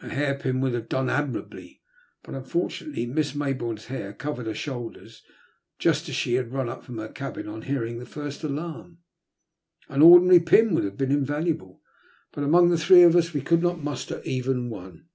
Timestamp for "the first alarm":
7.98-9.00